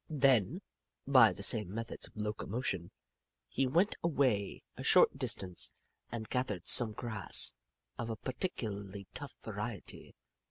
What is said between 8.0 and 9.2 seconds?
a particularly